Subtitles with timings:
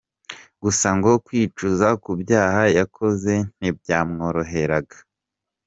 [0.63, 4.97] Gusa ngo kwicuza ku byaha yakoze ntibyamworoheraga.